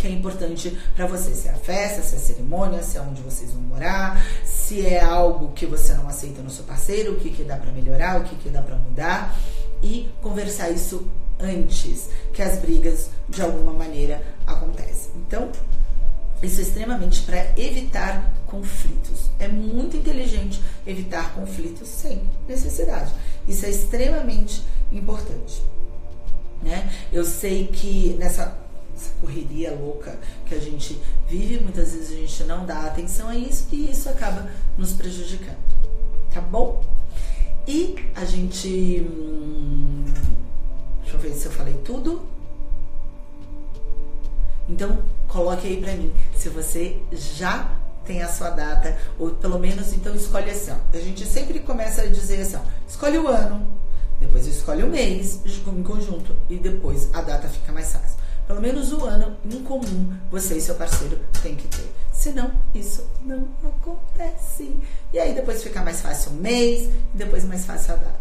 que 0.00 0.06
é 0.06 0.10
importante 0.10 0.76
para 0.96 1.06
você, 1.06 1.34
se 1.34 1.46
é 1.46 1.50
a 1.50 1.56
festa, 1.56 2.02
se 2.02 2.14
é 2.14 2.18
a 2.18 2.20
cerimônia, 2.20 2.82
se 2.82 2.96
é 2.96 3.00
onde 3.02 3.20
vocês 3.20 3.52
vão 3.52 3.62
morar, 3.62 4.24
se 4.44 4.86
é 4.86 5.02
algo 5.02 5.52
que 5.52 5.66
você 5.66 5.92
não 5.94 6.08
aceita 6.08 6.40
no 6.42 6.48
seu 6.48 6.64
parceiro, 6.64 7.12
o 7.12 7.16
que, 7.16 7.30
que 7.30 7.44
dá 7.44 7.56
para 7.56 7.70
melhorar, 7.70 8.20
o 8.20 8.24
que, 8.24 8.34
que 8.36 8.48
dá 8.48 8.62
para 8.62 8.76
mudar 8.76 9.36
e 9.82 10.08
conversar 10.22 10.70
isso 10.70 11.06
antes 11.38 12.08
que 12.32 12.40
as 12.40 12.58
brigas 12.58 13.10
de 13.28 13.42
alguma 13.42 13.72
maneira 13.72 14.22
acontecem. 14.46 15.10
Então, 15.26 15.50
isso 16.42 16.60
é 16.60 16.62
extremamente 16.62 17.22
para 17.22 17.52
evitar 17.58 18.32
conflitos. 18.46 19.30
É 19.38 19.48
muito 19.48 19.96
inteligente 19.98 20.62
evitar 20.86 21.34
conflitos 21.34 21.88
sem 21.88 22.22
necessidade. 22.48 23.12
Isso 23.46 23.66
é 23.66 23.70
extremamente 23.70 24.62
importante. 24.90 25.62
Né? 26.62 26.90
Eu 27.12 27.24
sei 27.24 27.66
que 27.66 28.16
nessa 28.18 28.56
correria 29.20 29.74
louca 29.74 30.18
que 30.46 30.54
a 30.54 30.60
gente 30.60 31.00
vive, 31.28 31.60
muitas 31.60 31.92
vezes 31.92 32.10
a 32.10 32.20
gente 32.20 32.44
não 32.44 32.66
dá 32.66 32.86
atenção 32.86 33.28
a 33.28 33.36
isso 33.36 33.66
e 33.72 33.90
isso 33.90 34.08
acaba 34.08 34.50
nos 34.76 34.92
prejudicando. 34.92 35.58
Tá 36.32 36.40
bom? 36.40 36.82
E 37.66 37.96
a 38.14 38.24
gente. 38.24 39.06
Hum, 39.08 40.04
deixa 41.02 41.16
eu 41.16 41.20
ver 41.20 41.32
se 41.34 41.46
eu 41.46 41.52
falei 41.52 41.74
tudo. 41.84 42.22
Então, 44.68 44.98
coloque 45.26 45.66
aí 45.66 45.80
pra 45.80 45.94
mim 45.94 46.12
se 46.36 46.48
você 46.48 47.00
já 47.12 47.76
tem 48.04 48.22
a 48.22 48.28
sua 48.28 48.50
data, 48.50 48.96
ou 49.18 49.30
pelo 49.30 49.58
menos 49.58 49.92
então 49.92 50.14
escolhe 50.14 50.50
assim. 50.50 50.70
Ó. 50.70 50.96
A 50.96 51.00
gente 51.00 51.26
sempre 51.26 51.60
começa 51.60 52.02
a 52.02 52.06
dizer 52.06 52.42
assim: 52.42 52.56
ó, 52.56 52.60
escolhe 52.88 53.18
o 53.18 53.28
ano, 53.28 53.66
depois 54.18 54.46
escolhe 54.46 54.82
o 54.82 54.88
mês 54.88 55.40
em 55.44 55.82
conjunto 55.82 56.34
e 56.48 56.56
depois 56.56 57.08
a 57.12 57.22
data 57.22 57.48
fica 57.48 57.72
mais 57.72 57.92
fácil. 57.92 58.09
Pelo 58.50 58.62
menos 58.62 58.92
o 58.92 59.04
ano 59.04 59.36
em 59.44 59.62
comum 59.62 60.12
você 60.28 60.56
e 60.56 60.60
seu 60.60 60.74
parceiro 60.74 61.16
têm 61.40 61.54
que 61.54 61.68
ter. 61.68 61.88
Senão, 62.12 62.50
isso 62.74 63.06
não 63.24 63.46
acontece. 63.62 64.76
E 65.12 65.20
aí 65.20 65.32
depois 65.32 65.62
fica 65.62 65.80
mais 65.84 66.00
fácil 66.00 66.32
o 66.32 66.34
mês 66.34 66.90
e 67.14 67.16
depois 67.16 67.44
mais 67.44 67.64
fácil 67.64 67.92
a 67.92 67.96
data. 67.98 68.19